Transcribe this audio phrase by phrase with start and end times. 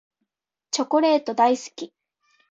[0.71, 1.93] チョコレート大好き。